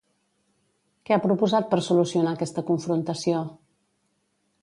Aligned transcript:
Què 1.09 1.15
ha 1.15 1.19
proposat 1.25 1.67
per 1.73 1.79
solucionar 1.89 2.33
aquesta 2.37 2.65
confrontació? 2.71 3.45